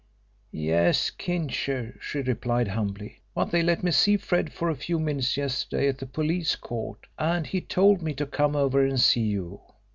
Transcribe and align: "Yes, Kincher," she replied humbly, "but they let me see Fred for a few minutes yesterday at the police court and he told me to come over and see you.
"Yes, 0.51 1.11
Kincher," 1.11 1.95
she 2.01 2.21
replied 2.21 2.69
humbly, 2.69 3.21
"but 3.35 3.51
they 3.51 3.61
let 3.61 3.83
me 3.83 3.91
see 3.91 4.17
Fred 4.17 4.51
for 4.51 4.67
a 4.67 4.75
few 4.75 4.97
minutes 4.99 5.37
yesterday 5.37 5.87
at 5.87 5.99
the 5.99 6.07
police 6.07 6.55
court 6.55 7.05
and 7.19 7.45
he 7.45 7.61
told 7.61 8.01
me 8.01 8.15
to 8.15 8.25
come 8.25 8.55
over 8.55 8.83
and 8.83 8.99
see 8.99 9.21
you. 9.21 9.61